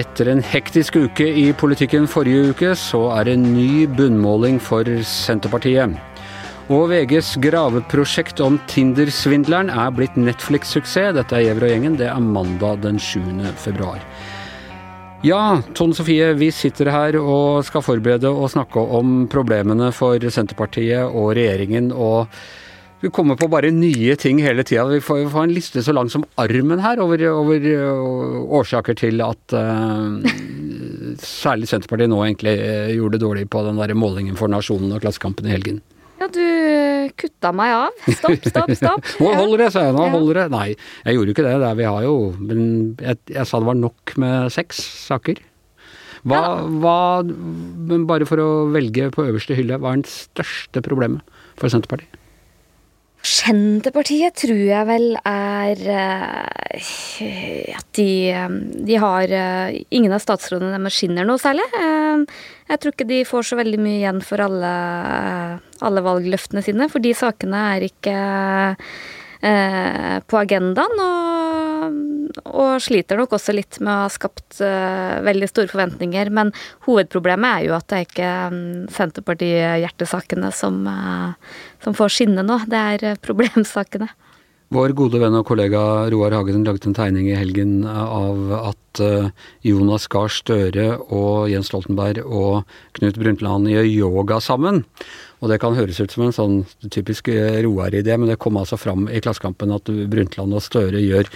[0.00, 4.86] Etter en hektisk uke i politikken forrige uke, så er det en ny bunnmåling for
[5.04, 5.98] Senterpartiet.
[6.70, 11.16] Og VGs graveprosjekt om Tinder-svindleren er blitt Netflix-suksess.
[11.16, 11.98] Dette er Gjever og gjengen.
[11.98, 13.18] Det er mandag den 7.
[13.58, 13.98] februar.
[15.26, 21.02] Ja, Tone Sofie, vi sitter her og skal forberede og snakke om problemene for Senterpartiet
[21.10, 21.90] og regjeringen.
[21.92, 22.30] og
[23.00, 24.84] vi kommer på bare nye ting hele tida.
[24.90, 27.70] Vi får, får en liste så lang som armen her over, over
[28.60, 30.20] årsaker til at uh,
[31.20, 32.58] særlig Senterpartiet nå egentlig
[32.96, 35.80] gjorde det dårlig på den der målingen for Nasjonen og Klassekampen i helgen.
[36.20, 36.44] Ja, du
[37.16, 38.00] kutta meg av.
[38.12, 39.06] Stopp, stopp, stopp.
[39.24, 39.96] Nå holder det, sa jeg.
[39.96, 40.46] Nå holder det.
[40.52, 40.66] Nei,
[41.06, 41.54] jeg gjorde jo ikke det.
[41.62, 42.60] det vi har jo Men
[43.00, 45.40] jeg, jeg, sa det var nok med seks saker.
[46.28, 46.42] Hva,
[46.82, 51.24] hva, men bare for å velge på øverste hylle, hva er den største problemet
[51.56, 52.19] for Senterpartiet?
[53.20, 56.86] Senterpartiet tror jeg vel er uh,
[57.76, 58.12] at de,
[58.88, 61.66] de har uh, Ingen av statsrådene deres skinner noe særlig.
[61.76, 64.74] Jeg tror ikke de får så veldig mye igjen for alle,
[65.84, 68.16] alle valgløftene sine, for de sakene er ikke
[69.40, 71.00] på agendaen.
[71.00, 76.30] Og, og, sliter nok også litt med å ha skapt veldig store forventninger.
[76.34, 76.54] Men
[76.86, 78.62] hovedproblemet er jo at det er ikke um,
[78.94, 80.82] Senterparti-hjertesakene som,
[81.84, 82.60] som får skinne nå.
[82.70, 84.10] Det er problemsakene.
[84.70, 85.80] Vår gode venn og kollega
[86.12, 89.32] Roar Hagen laget en tegning i helgen av at eh,
[89.66, 94.84] Jonas Gahr Støre og Jens Stoltenberg og Knut Brundtland gjør yoga sammen.
[95.40, 96.56] Og det kan høres ut som en sånn
[96.92, 101.26] typisk eh, Roar-idé, men det kom altså fram i Klassekampen at Brundtland og Støre gjør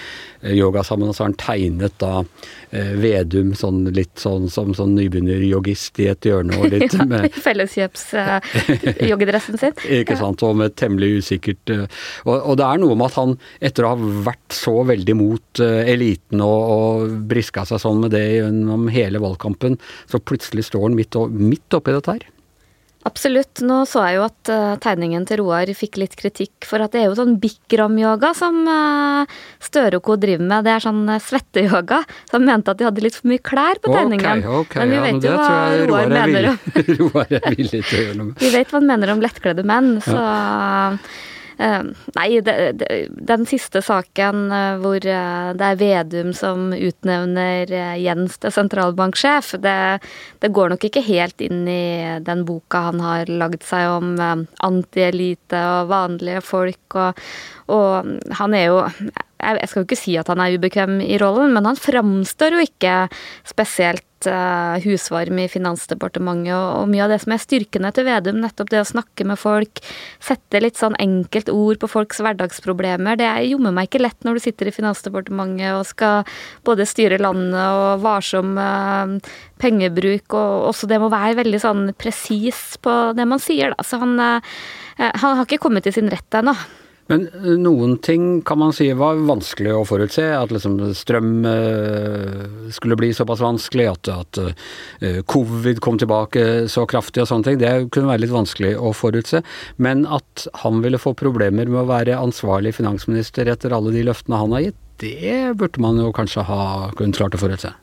[0.43, 4.75] eh, yoga sammen, og så har han tegnet da eh, Vedum sånn litt sånn som
[4.77, 9.75] sånn nybegynneryoggist i et hjørne og litt med Felleskjøpsjoggedressen sin.
[10.03, 13.33] Ikke sant, og med temmelig usikkert og, og, det er noe med at han,
[13.65, 18.27] etter å ha vært så veldig mot eliten og, og briska seg sånn med det
[18.37, 19.73] gjennom hele valgkampen,
[20.11, 22.25] så plutselig står han midt, midt oppi dette her.
[23.05, 23.61] Absolutt.
[23.61, 27.03] Nå så jeg jo at uh, tegningen til Roar fikk litt kritikk for at det
[27.03, 30.17] er jo sånn bikram-yoga som uh, Støre og co.
[30.21, 30.65] driver med.
[30.65, 32.01] Det er sånn uh, svetteyoga.
[32.31, 34.41] Så han mente at de hadde litt for mye klær på tegningen.
[34.41, 36.59] Okay, okay, men vi vet ja, jo hva Roar, Roar mener om
[38.19, 38.35] noe med.
[38.41, 40.99] Vi vet hva han mener om lettkledde menn, så ja.
[41.59, 41.83] Eh,
[42.17, 42.89] nei, det, det,
[43.31, 47.71] den siste saken eh, hvor eh, det er Vedum som utnevner
[48.01, 49.77] Jens til sentralbanksjef, det,
[50.43, 55.61] det, går nok ikke helt inn i den boka han har lagd seg om antielite
[55.79, 57.23] og vanlige folk, og,
[57.71, 58.83] og han er jo
[59.39, 62.65] jeg skal jo ikke si at han er ubekvem i rollen, men han framstår jo
[62.65, 62.95] ikke
[63.49, 66.53] spesielt uh, husvarm i Finansdepartementet.
[66.55, 69.83] Og, mye av det som er styrkene til Vedum, nettopp det å snakke med folk,
[70.23, 74.45] sette litt sånn enkelt ord på folks hverdagsproblemer, det er meg ikke lett når du
[74.45, 76.31] sitter i Finansdepartementet og skal
[76.67, 79.19] både styre landet og varsom uh,
[79.63, 83.87] pengebruk, og også det må være veldig sånn presis på det man sier, da.
[83.87, 84.57] Så han, uh,
[84.99, 86.57] han har ikke kommet til sin rett ennå.
[87.13, 90.25] Men eh, noen ting kan man si var vanskelig å forutse.
[90.39, 96.87] At liksom strøm eh, skulle bli såpass vanskelig, at, at eh, covid kom tilbake så
[96.91, 97.61] kraftig og sånne ting.
[97.63, 99.45] Det kunne være litt vanskelig å forutse.
[99.77, 104.41] Men at han ville få problemer med å være ansvarlig finansminister etter alle de løftene
[104.41, 107.75] han har gitt, det burde man jo kanskje ha kunnet klart å forutse.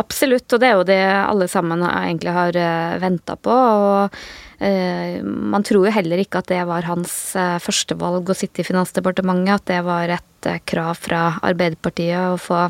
[0.00, 2.56] Absolutt, og det er jo det alle sammen egentlig har
[3.02, 3.52] venta på.
[3.52, 4.20] og
[4.60, 8.66] Eh, man tror jo heller ikke at det var hans eh, førstevalg å sitte i
[8.68, 12.66] Finansdepartementet, at det var et eh, krav fra Arbeiderpartiet å få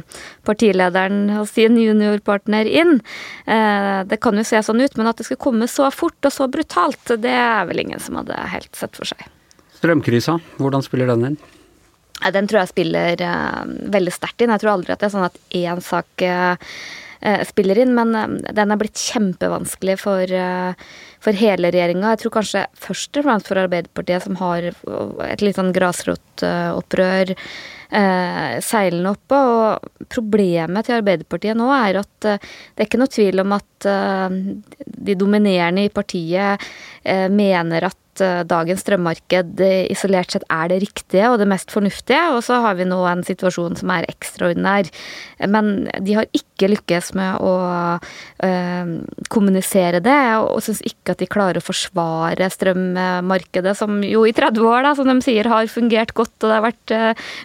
[0.46, 3.00] partilederen og sin juniorpartner inn.
[3.42, 6.46] Det kan jo se sånn ut, men at det skulle komme så fort og så
[6.50, 9.26] brutalt, det er vel ingen som hadde helt sett for seg.
[9.80, 11.40] Strømkrisa, hvordan spiller den inn?
[12.20, 13.22] Den tror jeg spiller
[13.90, 14.52] veldig sterkt inn.
[14.54, 16.56] Jeg tror aldri at det er sånn at én sak Eh,
[17.44, 20.86] spiller inn, men eh, den er blitt kjempevanskelig for, eh,
[21.20, 22.14] for hele regjeringa.
[22.14, 24.70] Jeg tror kanskje først og fremst for Arbeiderpartiet, som har
[25.26, 29.40] et litt sånn grasrotopprør eh, seilende oppe.
[29.40, 34.38] Og problemet til Arbeiderpartiet nå er at det er ikke noe tvil om at eh,
[35.10, 36.70] de dominerende i partiet
[37.04, 39.60] eh, mener at Eh, dagens strømmarked
[39.92, 43.22] isolert sett er det riktige og det mest fornuftige, og så har vi nå en
[43.26, 44.90] situasjon som er ekstraordinær.
[45.48, 47.54] Men de har ikke lykkes med å
[48.44, 48.92] øh,
[49.32, 54.68] kommunisere det, og syns ikke at de klarer å forsvare strømmarkedet, som jo i 30
[54.68, 56.96] år, da, som de sier, har fungert godt, og det har vært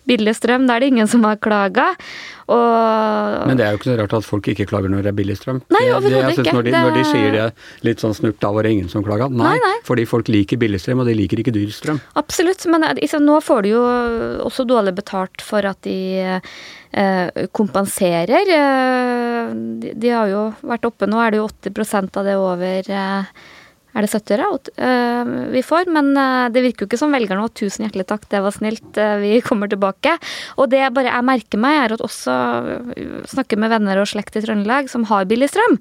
[0.09, 0.68] billig strøm.
[0.68, 1.94] Da er det ingen som har klaga.
[2.45, 5.18] Og Men det er jo ikke så rart at folk ikke klager når det er
[5.18, 5.63] billig strøm.
[5.73, 6.53] Nei, overhodet ikke.
[6.53, 7.45] Når de, når de sier det
[7.88, 9.31] litt sånn snurt, da var det ingen som klaga.
[9.33, 9.79] Nei, nei, nei.
[9.88, 12.03] fordi folk liker billig billigstrøm, og de liker ikke dyr strøm.
[12.19, 12.83] Absolutt, men
[13.23, 13.83] nå får de jo
[14.45, 16.41] også dårlig betalt for at de
[17.56, 18.50] kompenserer.
[19.95, 22.91] De har jo vært oppe, nå er det jo 80% av det over
[23.95, 25.89] er det 70 øre uh, vi får.
[25.95, 28.88] Men uh, det virker jo ikke som velgerne og tusen hjertelig takk, det var snilt,
[29.00, 30.18] uh, vi kommer tilbake.
[30.59, 32.36] Og det jeg bare jeg merker meg, er at også
[33.31, 35.77] snakker med venner og slekt i Trøndelag som har billig strøm.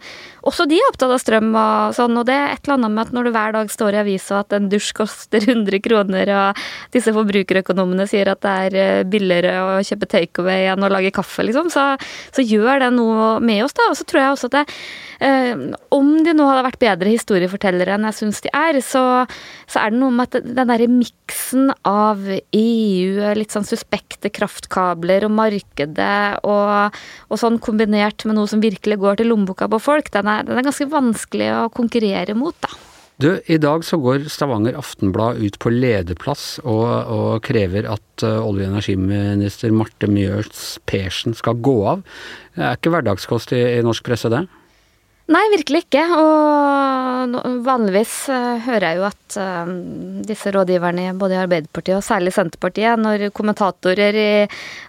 [0.47, 3.07] Også de er opptatt av strøm og sånn, og det er et eller annet med
[3.07, 6.63] at når du hver dag står i avisa at en dusj koster 100 kroner, og
[6.95, 11.73] disse forbrukerøkonomene sier at det er billigere å kjøpe takeaway enn å lage kaffe, liksom,
[11.73, 11.95] så,
[12.35, 13.91] så gjør det noe med oss, da.
[13.91, 14.65] Og så tror jeg også at det
[15.25, 15.57] Eh,
[15.95, 19.03] om de nå hadde vært bedre historiefortellere enn jeg syns de er, så,
[19.67, 25.29] så, er det noe med at den derre miksen av EU, litt sånn suspekte kraftkabler
[25.29, 26.97] og markedet og,
[27.29, 30.61] og, sånn kombinert med noe som virkelig går til lommeboka på folk, den er, den
[30.61, 32.73] er ganske vanskelig å konkurrere mot, da.
[33.23, 36.83] Du, I dag så går Stavanger Aftenblad ut på lederplass og,
[37.15, 42.03] og krever at uh, olje- og energiminister Marte Mjøs Persen skal gå av.
[42.57, 44.43] Det er ikke hverdagskost i, i norsk presse, det?
[45.25, 46.03] Nei, virkelig ikke.
[46.21, 49.71] Og vanligvis uh, hører jeg jo at uh,
[50.29, 54.31] disse rådgiverne både i Arbeiderpartiet og særlig Senterpartiet, når kommentatorer i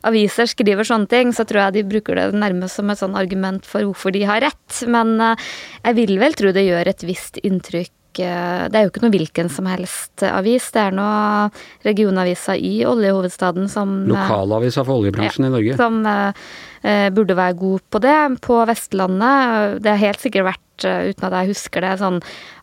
[0.09, 3.63] aviser skriver sånne ting, så tror jeg de bruker det nærmest som et sånn argument
[3.69, 4.81] for hvorfor de har rett.
[4.91, 5.47] Men uh,
[5.85, 9.49] jeg vil vel tro det gjør et visst inntrykk det er jo ikke noe hvilken
[9.51, 10.69] som helst avis.
[10.73, 11.49] Det er noe
[11.85, 15.77] regionavisa i oljehovedstaden som Lokalavisa for oljebransjen ja, i Norge.
[15.79, 18.19] Som uh, burde være god på det.
[18.45, 22.19] På Vestlandet, det har helt sikkert vært, eh, uten at jeg husker det, sånn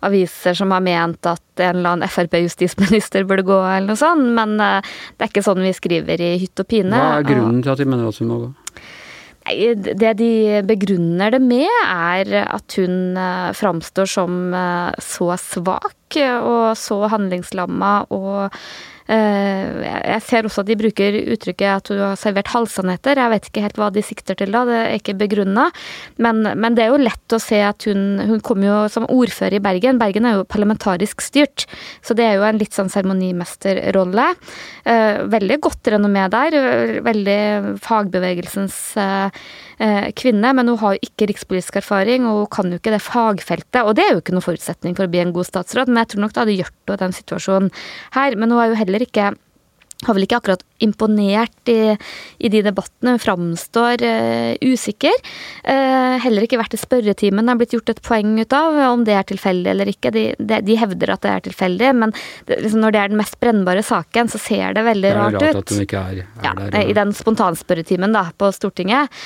[0.06, 4.54] aviser som har ment at en eller annen Frp-justisminister burde gå, eller noe sånt, men
[4.62, 4.78] uh,
[5.16, 6.94] det er ikke sånn vi skriver i hytt og pine.
[6.94, 8.52] Hva er grunnen til at de mener at hun må gå?
[9.42, 13.18] Det de begrunner det med, er at hun
[13.58, 14.54] framstår som
[15.02, 21.90] så svak og så handlingslamma og Eh, jeg ser også at de bruker uttrykket at
[21.92, 23.18] hun har servert halvsannheter.
[23.18, 25.68] Jeg vet ikke helt hva de sikter til da, det er ikke begrunna.
[26.22, 29.58] Men, men, det er jo lett å se at hun, hun kom jo som ordfører
[29.58, 30.00] i Bergen.
[30.00, 31.66] Bergen er jo parlamentarisk styrt,
[32.04, 34.28] så det er jo en litt sånn seremonimesterrolle.
[34.84, 36.58] Eh, veldig godt renommé der.
[37.04, 37.40] Veldig
[37.82, 39.42] fagbevegelsens eh,
[40.18, 43.80] kvinne, men hun har jo ikke rikspolitisk erfaring, og hun kan jo ikke det fagfeltet.
[43.82, 46.12] Og det er jo ikke noen forutsetning for å bli en god statsråd, men jeg
[46.12, 47.72] tror nok det hadde gjort henne den situasjonen
[48.14, 48.36] her.
[48.38, 49.32] Men hun har jo heller ikke
[50.06, 51.94] har vel ikke akkurat imponert i,
[52.42, 53.14] i de debattene.
[53.14, 55.14] Hun framstår uh, usikker.
[55.62, 59.06] Uh, heller ikke vært i spørretimen det er blitt gjort et poeng ut av, om
[59.06, 60.12] det er tilfeldig eller ikke.
[60.14, 62.14] De, de, de hevder at det er tilfeldig, men
[62.48, 65.42] det, liksom når det er den mest brennbare saken, så ser det veldig rart ut.
[65.42, 66.78] Det rart hun ikke er, er ja, der.
[66.82, 69.22] I den spontanspørretimen da, på Stortinget.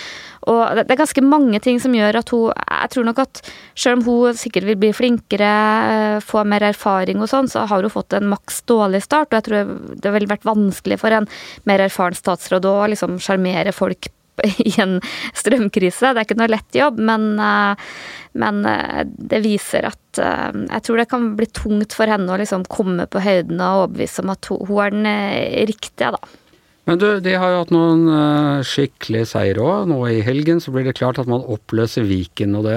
[0.47, 3.41] Og det er ganske mange ting som gjør at hun Jeg tror nok at
[3.75, 5.53] selv om hun sikkert vil bli flinkere,
[5.93, 9.33] eh, få mer erfaring og sånn, så har hun fått en maks dårlig start.
[9.33, 11.27] Og jeg tror det har vært vanskelig for en
[11.67, 14.09] mer erfaren statsråd å liksom sjarmere folk
[14.69, 15.01] i en
[15.35, 16.13] strømkrise.
[16.13, 17.93] Det er ikke noe lett jobb, men, eh,
[18.39, 22.63] men eh, det viser at Jeg tror det kan bli tungt for henne å liksom
[22.73, 26.37] komme på høyden og overbevise om at hun, hun er den riktige, da.
[26.87, 29.89] Men du, de har jo hatt noen uh, skikkelige seire òg.
[29.91, 32.77] Nå i helgen så blir det klart at man oppløser Viken, og det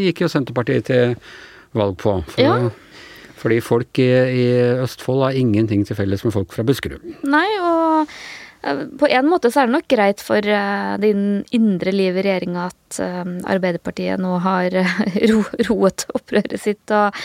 [0.00, 1.12] gikk jo Senterpartiet til
[1.76, 2.16] valg på.
[2.32, 3.34] For, ja.
[3.42, 4.46] Fordi folk i, i,
[4.86, 7.04] Østfold har ingenting til felles med folk fra Buskerud.
[7.28, 8.08] Nei, og
[8.64, 12.24] uh, på en måte så er det nok greit for uh, din indre liv i
[12.24, 13.02] regjeringa at
[13.50, 14.72] Arbeiderpartiet nå har
[15.34, 17.24] ro, roet opprøret sitt og,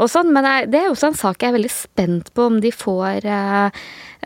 [0.00, 2.70] og sånn, men det er også en sak jeg er veldig spent på om de
[2.72, 3.26] får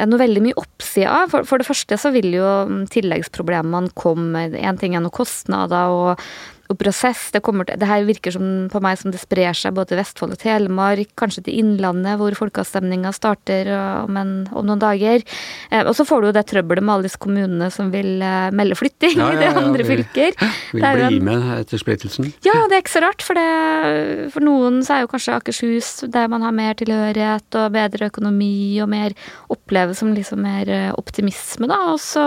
[0.08, 1.30] noe veldig mye oppside av.
[1.32, 2.48] For, for, det første så vil jo
[2.92, 4.48] tilleggsproblemene komme.
[4.58, 6.24] Én ting er noen kostnader og
[6.72, 7.28] og prosess.
[7.34, 10.34] Det, til, det her virker som, på meg som det sprer seg både til Vestfold
[10.36, 13.70] og Telemark, kanskje til Innlandet, hvor folkeavstemninga starter
[14.04, 15.24] om, en, om, noen dager.
[15.70, 18.48] Eh, og så får du jo det trøbbelet med alle disse kommunene som vil eh,
[18.56, 20.38] melde flytting ja, ja, ja, i de andre fylker.
[20.74, 22.30] Vil bli en, med etter splittelsen?
[22.46, 23.22] Ja, det er ikke så rart.
[23.24, 27.74] For, det, for noen så er jo kanskje Akershus der man har mer tilhørighet og
[27.74, 29.14] bedre økonomi og mer
[29.52, 31.78] oppleves som liksom mer eh, optimisme, da.
[31.92, 32.24] Og så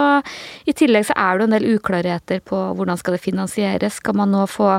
[0.68, 4.00] i tillegg så er det en del uklarheter på hvordan skal det finansieres.
[4.02, 4.76] Skal man man nå få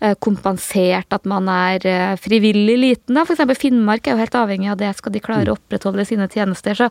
[0.00, 3.20] eh, kompensert at man er eh, frivillig liten.
[3.20, 3.44] F.eks.
[3.60, 6.76] Finnmark er jo helt avhengig av det, skal de klare å opprettholde sine tjenester.
[6.78, 6.88] Så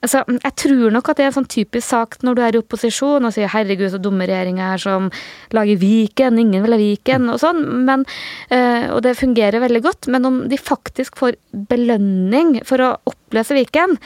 [0.00, 2.62] altså, jeg tror nok at det er en sånn typisk sak når du er i
[2.62, 5.10] opposisjon og sier 'herregud, så dumme regjeringa er som
[5.54, 7.62] lager Viken', ingen vil ha Viken, og sånn.
[7.86, 8.06] Men,
[8.50, 10.08] eh, og det fungerer veldig godt.
[10.08, 13.98] Men om de faktisk får belønning for å oppløse Viken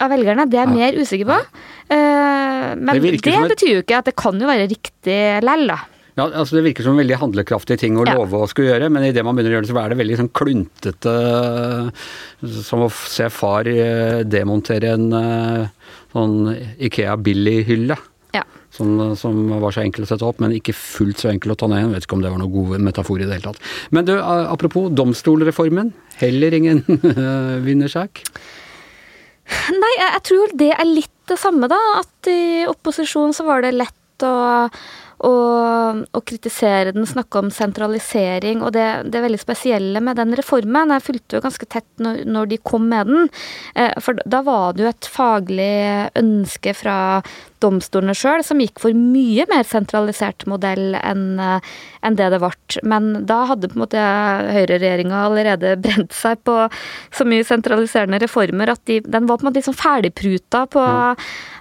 [0.00, 1.36] av velgerne, det er jeg mer usikker på.
[1.88, 5.78] Men det, det betyr jo ikke at det kan jo være riktig lell, da.
[6.16, 9.24] Ja, altså Det virker som veldig handlekraftige ting å love å skulle gjøre, men idet
[9.26, 11.14] man begynner å gjøre det, så er det veldig sånn kluntete
[12.64, 16.38] Som å se far eh, demontere en eh, sånn
[16.88, 17.98] Ikea Billy-hylle.
[18.32, 18.44] Ja.
[18.72, 21.68] Som, som var så enkel å sette opp, men ikke fullt så enkel å ta
[21.68, 21.92] ned igjen.
[21.96, 23.60] Vet ikke om det var noen god metafor i det hele tatt.
[23.92, 25.92] Men du, apropos domstolreformen.
[26.20, 26.80] Heller ingen
[27.66, 28.24] vinnersak.
[29.76, 31.78] Nei, jeg, jeg tror det er litt det samme, da.
[32.00, 34.34] At i opposisjon så var det lett å,
[35.24, 35.32] å,
[36.04, 38.62] og, kritisere den, snakke om sentralisering.
[38.66, 42.52] Og det, det veldig spesielle med den reformen Jeg fulgte jo ganske tett når, når
[42.52, 43.28] de kom med den.
[43.74, 45.74] Eh, for da var det jo et faglig
[46.20, 46.98] ønske fra
[47.62, 52.52] domstolene sjøl som gikk for mye mer sentralisert modell enn en det det ble.
[52.86, 54.02] Men da hadde på en måte
[54.56, 56.56] høyreregjeringa allerede brent seg på
[57.14, 60.86] så mye sentraliserende reformer at de, den var på en måte liksom ferdigpruta på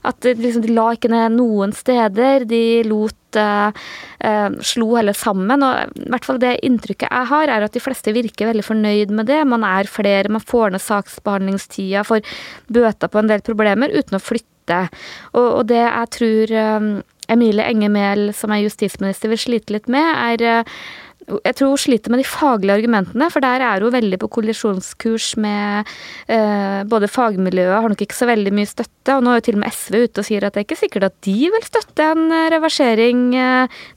[0.05, 2.45] at liksom, de la ikke ned noen steder.
[2.49, 3.85] De lot eh,
[4.29, 5.65] eh, Slo heller sammen.
[5.65, 9.13] Og i hvert fall det inntrykket jeg har, er at de fleste virker veldig fornøyd
[9.15, 9.41] med det.
[9.49, 12.25] Man er flere, man får ned saksbehandlingstida, får
[12.73, 14.51] bøter på en del problemer uten å flytte.
[14.73, 16.89] Og, og det jeg tror eh,
[17.31, 20.77] Emilie Enger Mehl, som er justisminister, vil slite litt med, er eh,
[21.25, 25.31] jeg tror hun sliter med de faglige argumentene, for der er hun veldig på kollisjonskurs
[25.41, 25.89] med
[26.29, 29.57] eh, både fagmiljøet, har nok ikke så veldig mye støtte, og nå er jo til
[29.57, 32.09] og med SV ute og sier at det er ikke sikkert at de vil støtte
[32.13, 33.23] en eh, reversering,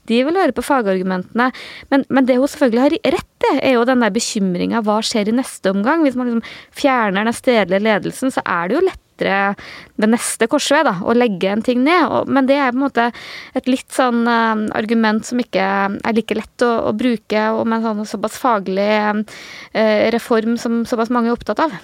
[0.09, 1.51] de vil høre på fagargumentene.
[1.93, 5.29] Men, men det hun selvfølgelig har rett i, er jo den der bekymringa hva skjer
[5.29, 6.01] i neste omgang?
[6.05, 8.87] Hvis man liksom fjerner den stedlige ledelsen, så er det jo
[9.19, 9.55] lettere
[9.99, 12.07] ved neste korsvei da, og legge en ting ned.
[12.07, 13.11] Og, men det er på en måte
[13.55, 17.79] et litt sånn uh, argument som ikke er like lett å, å bruke, og med
[17.83, 21.75] en sånn såpass faglig uh, reform som såpass mange er opptatt av.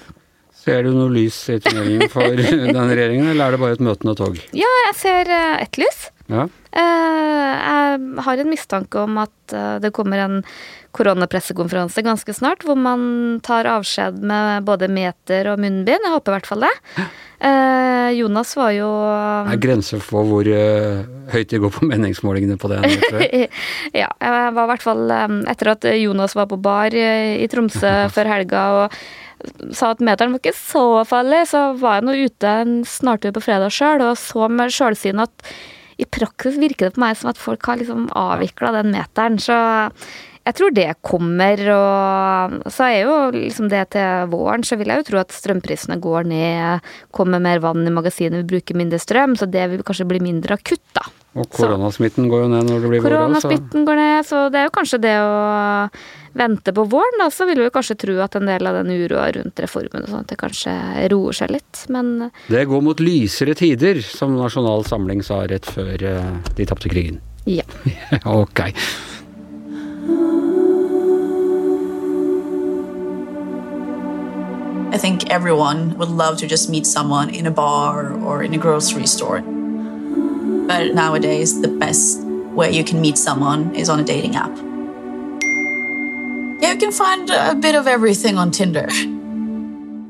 [0.66, 4.16] Ser du noe lys i tunnelen for denne regjeringen, eller er det bare et møtende
[4.18, 4.40] tog?
[4.56, 6.10] Ja, jeg ser uh, ett lys.
[6.32, 6.48] Ja.
[6.76, 10.40] Jeg har en mistanke om at det kommer en
[10.96, 16.08] koronapressekonferanse ganske snart, hvor man tar avskjed med både meter og munnbind.
[16.08, 16.74] Jeg håper i hvert fall det.
[17.46, 18.88] Eh, Jonas var jo
[19.50, 22.80] Det er grenser for hvor uh, høyt de går på meningsmålingene på det.
[24.02, 27.48] Ja, jeg var i hvert fall eh, Etter at Jonas var på bar eh, i
[27.52, 29.00] Tromsø før helga og
[29.76, 33.44] sa at meteren var ikke så farlig, så var jeg nå ute en snartur på
[33.44, 35.52] fredag sjøl og så med sjølsyn at
[36.02, 39.38] i praksis virker det på meg som at folk har liksom avvikla den meteren.
[39.40, 39.56] Så
[40.46, 45.02] jeg tror det kommer, og så er jo liksom det til våren, så vil jeg
[45.02, 49.34] jo tro at strømprisene går ned, kommer mer vann i magasinet, vi bruker mindre strøm,
[49.40, 51.08] så det vil kanskje bli mindre akutt, da.
[51.36, 53.10] Og koronasmitten går jo ned når det blir vår.
[53.10, 53.18] også.
[53.18, 55.34] Koronasmitten går ned, så det er jo kanskje det å
[56.38, 59.26] vente på våren, da, så vil vi kanskje tro at en del av den uroa
[59.40, 60.78] rundt reformen og sånt, det kanskje
[61.12, 66.06] roer seg litt, men Det går mot lysere tider, som Nasjonal Samling sa rett før
[66.06, 67.20] eh, de tapte krigen.
[67.50, 67.66] ja.
[68.30, 68.62] ok.
[74.96, 78.58] I think everyone would love to just meet someone in a bar or in a
[78.58, 79.42] grocery store.
[79.42, 82.24] But nowadays, the best
[82.56, 84.56] way you can meet someone is on a dating app.
[86.62, 88.88] Yeah, you can find a bit of everything on Tinder.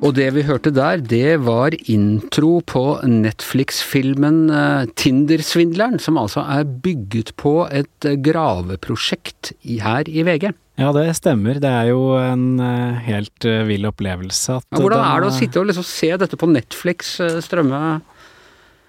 [0.06, 6.64] Og det vi hørte der, det var intro på Netflix-filmen Tindersvindleren, Tinder-svindleren, som altså er
[6.64, 10.52] bygget på et eh, graveprosjekt her i VG.
[10.76, 11.60] Ja, det stemmer.
[11.64, 14.58] Det er jo en eh, helt eh, vill opplevelse.
[14.60, 17.16] At Ja, hvordan er det å eh, sitte og liksom se dette på Netflix
[17.46, 17.80] strømme?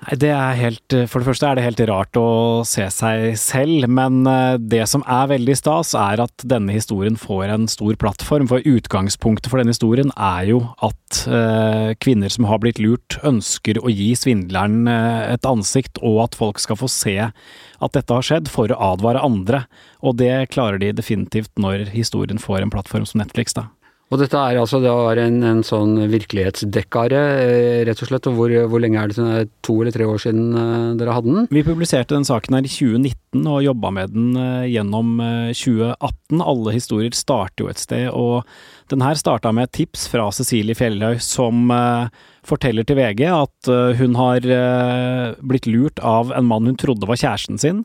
[0.07, 3.89] Det er helt eh, For det første er det helt rart å se seg selv,
[3.91, 8.47] men eh, det som er veldig stas, er at denne historien får en stor plattform.
[8.51, 13.81] For utgangspunktet for denne historien er jo at eh, kvinner som har blitt lurt, ønsker
[13.83, 18.25] å gi svindleren eh, et ansikt, og at folk skal få se at dette har
[18.25, 19.65] skjedd, for å advare andre.
[20.07, 23.71] Og det klarer de definitivt når historien får en plattform som Netflix, da.
[24.07, 28.29] Og dette er altså det var en, en sånn virkelighetsdekkare, eh, rett og slett.
[28.31, 29.33] Og hvor, hvor lenge er det siden?
[29.35, 31.49] Er To eller tre år siden eh, dere hadde den?
[31.51, 36.45] Vi publiserte den saken her i 2019 og jobba med den eh, gjennom eh, 2018.
[36.55, 38.47] Alle historier starter jo et sted, og
[38.95, 43.73] den her starta med et tips fra Cecilie Fjellhaug som eh, forteller til VG at
[43.73, 47.83] eh, hun har eh, blitt lurt av en mann hun trodde var kjæresten sin.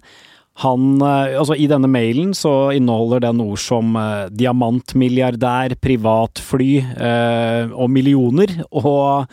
[0.59, 7.71] Han, eh, altså I denne mailen så inneholder den ord som eh, diamantmilliardær, privatfly eh,
[7.71, 8.59] og millioner.
[8.69, 9.31] Og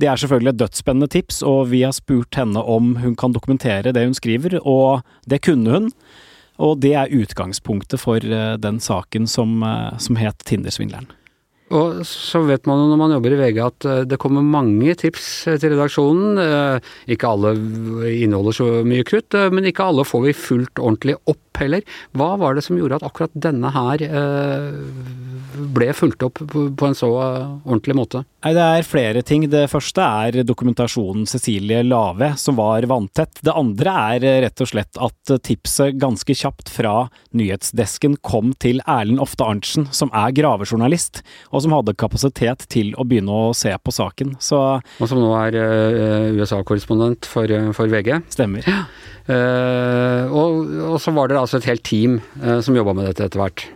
[0.00, 3.92] det er selvfølgelig et dødsspennende tips, og vi har spurt henne om hun kan dokumentere
[3.94, 5.92] det hun skriver, og det kunne hun.
[6.62, 11.10] Og det er utgangspunktet for eh, den saken som, eh, som het Tinder-svindleren.
[11.72, 14.92] Og så vet man jo når man jobber i VG at eh, det kommer mange
[15.00, 16.40] tips eh, til redaksjonen.
[16.42, 17.54] Eh, Ikke alle
[18.10, 21.43] inneholder så mye krutt, men ikke alle får vi fulgt ordentlig opp.
[21.54, 21.82] Opp heller.
[22.12, 24.02] Hva var det som gjorde at akkurat denne her
[25.74, 28.24] ble fulgt opp på en så ordentlig måte?
[28.44, 29.46] Nei, Det er flere ting.
[29.48, 33.40] Det første er dokumentasjonen Cecilie Lave, som var vanntett.
[33.40, 39.22] Det andre er rett og slett at tipset ganske kjapt fra nyhetsdesken kom til Erlend
[39.22, 43.94] Ofte Arntzen, som er gravejournalist, og som hadde kapasitet til å begynne å se på
[43.94, 44.36] saken.
[44.42, 45.58] Så, og som nå er
[46.34, 48.18] USA-korrespondent for, for, VG.
[48.34, 48.66] Stemmer.
[48.68, 48.84] Ja.
[49.24, 53.28] Uh, og, og, så var det altså et helt team uh, som jobba med dette
[53.28, 53.66] etter hvert.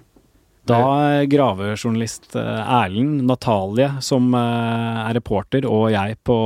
[0.68, 6.36] Da gravejournalist eh, Erlend, Natalie som eh, er reporter, og jeg på,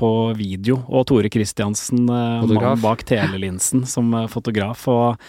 [0.00, 4.86] på video, og Tore Kristiansen, eh, mannen bak telelinsen, som fotograf.
[4.88, 5.20] Og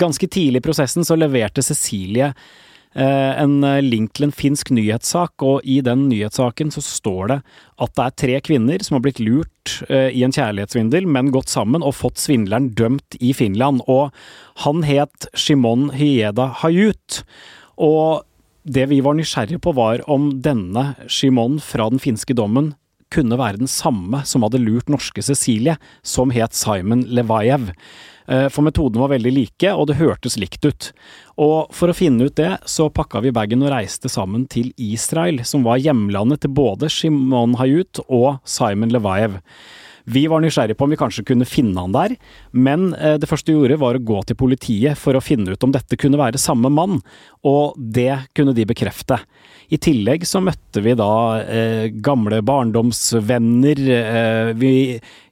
[0.00, 5.42] ganske tidlig i prosessen så leverte Cecilie Eh, en eh, link til en finsk nyhetssak,
[5.44, 7.38] og i den nyhetssaken så står det
[7.82, 11.52] at det er tre kvinner som har blitt lurt eh, i en kjærlighetssvindel, men gått
[11.52, 13.84] sammen og fått svindleren dømt i Finland.
[13.88, 14.12] Og
[14.66, 17.22] han het Shimon Hyeda Hayut.
[17.80, 18.26] Og
[18.62, 22.74] det vi var nysgjerrige på, var om denne Shimon fra den finske dommen
[23.12, 27.72] kunne være den samme som hadde lurt norske Cecilie, som het Simon Levajev.
[28.26, 30.90] Eh, for metodene var veldig like, og det hørtes likt ut.
[31.42, 35.42] Og for å finne ut det, så pakka vi bagen og reiste sammen til Israel,
[35.48, 39.40] som var hjemlandet til både Shimon Hayut og Simon Levaev.
[40.04, 42.16] Vi var nysgjerrige på om vi kanskje kunne finne han der,
[42.50, 45.66] men eh, det første vi gjorde var å gå til politiet for å finne ut
[45.66, 46.98] om dette kunne være samme mann,
[47.46, 49.20] og det kunne de bekrefte.
[49.72, 53.78] I tillegg så møtte vi da eh, gamle barndomsvenner.
[53.96, 54.74] Eh, vi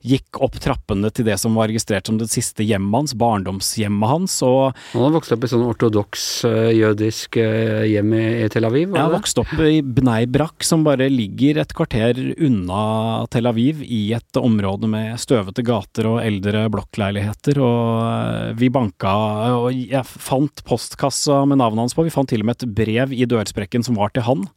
[0.01, 4.37] gikk opp trappene til det som var registrert som det siste hjemmet hans, barndomshjemmet hans.
[4.47, 8.97] Og Han har vokst opp i sånn ortodoks uh, jødisk uh, hjem i, Tel Aviv?
[8.97, 14.03] Ja, vokst opp i Bnei Brak, som bare ligger et kvarter unna Tel Aviv, i
[14.17, 17.61] et område med støvete gater og eldre blokkleiligheter.
[17.61, 19.17] Og uh, vi banka
[19.61, 23.13] Og jeg fant postkassa med navnet hans på, vi fant til og med et brev
[23.13, 24.49] i dørsprekken som var til han.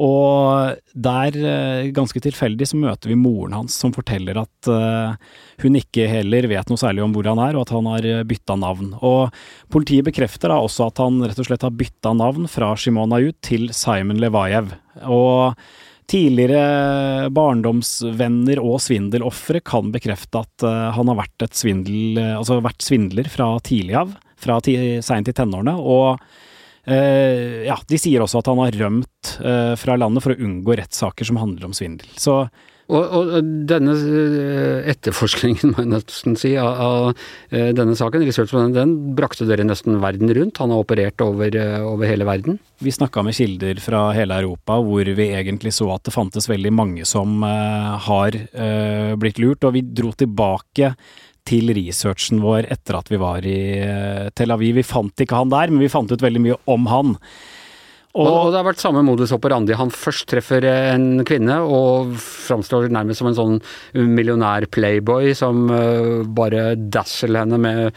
[0.00, 5.12] Og der, eh, ganske tilfeldig, så møter vi moren hans som forteller at uh,
[5.60, 8.24] hun ikke heller vet noe særlig om hvor han er, og at han har eh,
[8.24, 8.94] bytta navn.
[9.04, 9.34] Og
[9.72, 13.36] politiet bekrefter da også at han rett og slett har bytta navn fra Shimon Ayut
[13.44, 14.72] til Simon Levajev.
[15.04, 15.60] Og
[16.08, 20.64] tidligere barndomsvenner og svindelofre kan bekrefte at
[20.96, 25.76] han har vært, svindel, altså vært svindler fra tidlig av, fra seint i tenårene.
[25.78, 26.20] og
[26.82, 31.28] ja, de sier også at han har rømt uh, fra landet for å unngå rettssaker
[31.28, 32.10] som handler om svindel.
[32.18, 32.44] Så
[32.92, 33.28] og, og,
[33.70, 39.46] denne eh, etterforskningen, må jeg nesten si, av, av denne saken, research den, den brakte
[39.48, 40.58] dere nesten verden rundt?
[40.60, 42.58] Han har operert over, over hele verden?
[42.82, 46.74] Vi snakka med kilder fra hele Europa hvor vi egentlig så at det fantes veldig
[46.74, 48.36] mange som uh, har
[49.22, 50.92] blitt lurt, og vi dro tilbake
[51.48, 54.78] til researchen vår etter at vi var i eh, Tel Aviv.
[54.78, 57.18] Vi fant ikke han der, men vi fant ut veldig mye om han.
[58.12, 59.72] Og, og, det har vært samme modus operandi.
[59.78, 63.56] Han først treffer en kvinne og framstår nærmest som en sånn
[63.96, 67.88] millionær-playboy som uh, bare dasser henne med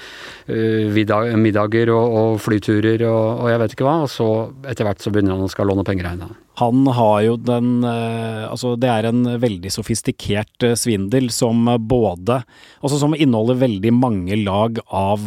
[0.48, 3.98] uh, middager og, flyturer og, og, jeg vet ikke hva.
[4.08, 4.30] Og så
[4.72, 6.45] etter hvert så begynner han å skal låne penger av henne.
[6.62, 12.42] Han har jo den uh, Altså, det er en veldig sofistikert svindel som både
[12.80, 15.24] Altså som inneholder veldig mange lag av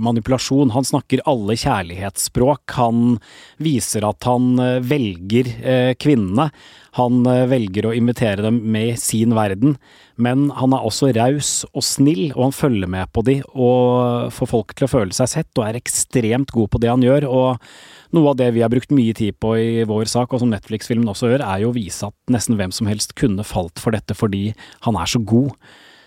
[0.00, 0.72] manipulasjon.
[0.74, 2.74] Han snakker alle kjærlighetsspråk.
[2.78, 3.18] Han
[3.62, 6.50] viser at han eh, velger eh, kvinnene.
[6.94, 9.76] Han eh, velger å invitere dem med i sin verden,
[10.14, 14.50] men han er også raus og snill, og han følger med på de og får
[14.50, 17.28] folk til å føle seg sett, og er ekstremt god på det han gjør.
[17.30, 17.68] og
[18.14, 21.08] noe av det vi har brukt mye tid på i vår sak, og som Netflix-filmen
[21.10, 24.14] også gjør, er jo å vise at nesten hvem som helst kunne falt for dette
[24.14, 24.52] fordi
[24.86, 25.50] han er så god.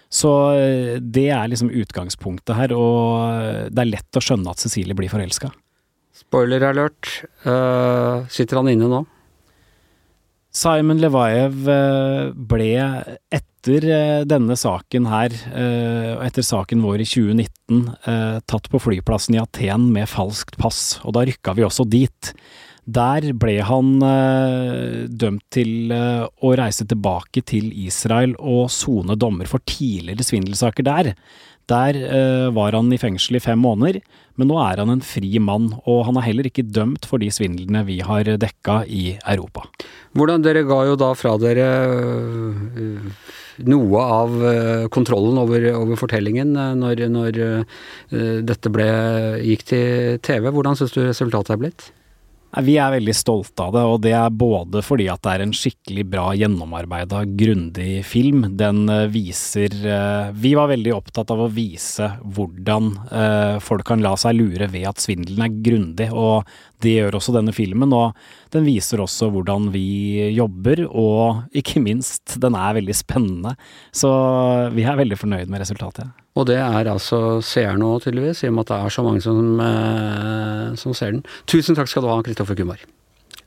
[0.08, 0.32] Så
[1.04, 5.52] det er liksom utgangspunktet her, og det er lett å skjønne at Cecilie blir forelska.
[6.16, 7.12] Spoiler alert.
[7.44, 9.04] Uh, sitter han inne nå?
[10.58, 12.72] Simon Levajev eh, ble
[13.30, 15.34] etter eh, denne saken her,
[16.16, 17.84] og etter saken vår i 2019,
[18.48, 22.32] tatt på flyplassen i Aten med falskt pass, og da rykka vi også dit.
[22.88, 23.98] Der ble han
[25.12, 31.12] dømt til å reise tilbake til Israel og sone dommer for tidligere svindelsaker der.
[31.68, 34.00] Der uh, var han i fengsel i fem måneder,
[34.40, 37.28] men nå er han en fri mann, og han er heller ikke dømt for de
[37.34, 39.66] svindlene vi har dekka i Europa.
[40.16, 43.28] Hvordan Dere ga jo da fra dere uh,
[43.68, 47.42] noe av uh, kontrollen over, over fortellingen når, når
[48.48, 48.90] dette ble,
[49.44, 50.48] gikk til TV.
[50.54, 51.90] Hvordan syns du resultatet er blitt?
[52.56, 55.54] Vi er veldig stolte av det, og det er både fordi at det er en
[55.56, 58.46] skikkelig bra gjennomarbeida, grundig film.
[58.58, 64.02] Den eh, viser eh, Vi var veldig opptatt av å vise hvordan eh, folk kan
[64.04, 66.48] la seg lure ved at svindelen er grundig, og
[66.84, 67.92] det gjør også denne filmen.
[67.94, 68.16] Og
[68.56, 73.58] den viser også hvordan vi jobber, og ikke minst, den er veldig spennende.
[73.92, 74.10] Så
[74.72, 76.16] vi er veldig fornøyd med resultatet.
[76.38, 79.24] Og det er altså seerne òg, tydeligvis, i og med at det er så mange
[79.26, 81.26] som, eh, som ser den.
[81.50, 82.84] Tusen takk skal du ha, Kristoffer Kumar.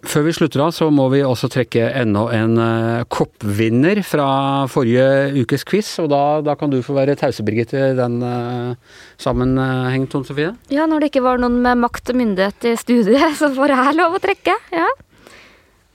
[0.01, 4.29] Før vi slutter av, så må vi også trekke enda en uh, koppvinner fra
[4.73, 5.91] forrige ukes quiz.
[6.01, 8.73] Og da, da kan du få være tause, Birgit, i den uh,
[9.21, 10.55] sammenheng, Tone Sofie.
[10.73, 13.99] Ja, når det ikke var noen med makt og myndighet i studiet, så får jeg
[14.01, 14.57] lov å trekke.
[14.73, 14.89] Ja.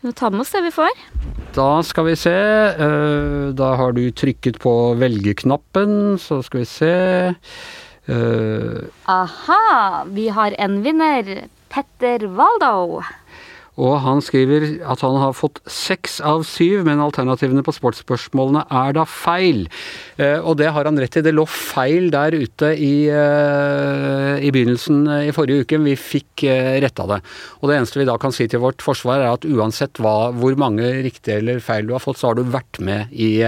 [0.06, 0.94] Vi må ta med oss det vi får.
[1.56, 2.36] Da skal vi se.
[2.76, 6.96] Uh, da har du trykket på velgerknappen, så skal vi se.
[8.12, 10.04] Uh, Aha!
[10.12, 11.46] Vi har en vinner.
[11.72, 13.00] Petter Waldo.
[13.82, 18.96] Og han skriver at han har fått seks av syv, men alternativene på sportsspørsmålene er
[18.96, 19.66] da feil.
[20.16, 21.24] Eh, og det har han rett i.
[21.26, 25.82] Det lå feil der ute i, eh, i begynnelsen i forrige uke.
[25.90, 27.20] Vi fikk eh, retta det.
[27.60, 30.56] Og det eneste vi da kan si til vårt forsvar, er at uansett hva, hvor
[30.60, 33.44] mange riktige eller feil du har fått, så har du vært med i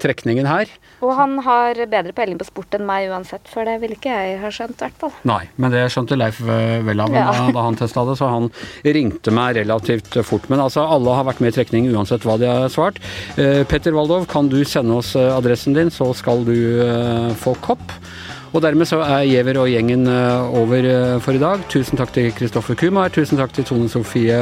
[0.00, 0.70] trekningen her.
[1.04, 4.40] Og han har bedre peiling på sport enn meg uansett, for det ville ikke jeg
[4.42, 5.14] ha skjønt, i hvert fall.
[5.28, 7.28] Nei, men det skjønte Leif vel av ja.
[7.30, 8.50] da, da, han testa det, så han
[8.84, 10.48] ringte meg relativt fort.
[10.50, 13.00] Men altså, alle har vært med i trekning uansett hva de har svart.
[13.36, 17.56] Eh, Petter Waldov, kan du sende oss eh, adressen din, så skal du eh, få
[17.64, 17.96] kopp.
[18.50, 20.88] Og dermed så er Giæver og gjengen over
[21.22, 21.62] for i dag.
[21.70, 24.40] Tusen takk til Kristoffer Kumar, tusen takk til Tone Sofie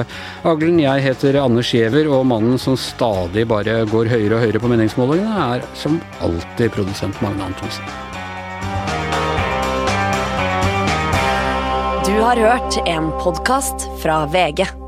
[0.48, 0.80] Aglen.
[0.80, 5.48] Jeg heter Anders Giæver, og mannen som stadig bare går høyere og høyere på meningsmålingene,
[5.58, 7.84] er som alltid produsent Magne Antonsen.
[12.08, 14.87] Du har hørt en podkast fra VG.